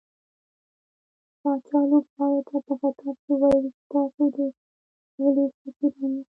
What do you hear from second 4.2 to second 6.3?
د سولې سفيران ياست.